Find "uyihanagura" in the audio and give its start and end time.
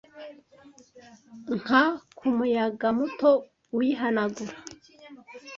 3.77-4.55